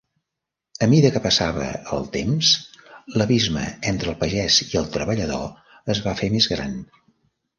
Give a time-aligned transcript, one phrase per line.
[0.85, 1.65] A mida que passava
[1.97, 2.53] el temps,
[3.21, 5.47] l'abisme entre el pagès i el treballador
[5.95, 6.75] es va fer més gran.